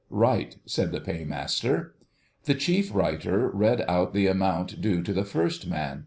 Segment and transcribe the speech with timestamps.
[0.09, 1.93] "Right," said the Paymaster.
[2.45, 5.99] The Chief Writer read out the amount due to the first man.